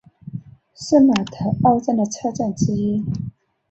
[0.73, 3.05] 圣马特奥站的车站之一。